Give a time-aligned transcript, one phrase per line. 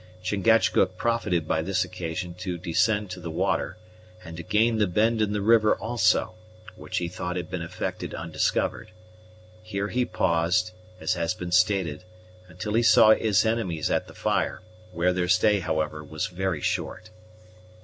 [0.23, 3.77] Chingachgook profited by this occasion to descend to the water,
[4.25, 6.33] and to gain the bend in the river also,
[6.75, 8.89] which he thought had been effected undiscovered.
[9.61, 12.03] Here he paused, as has been stated,
[12.47, 17.11] until he saw his enemies at the fire, where their stay, however, was very short.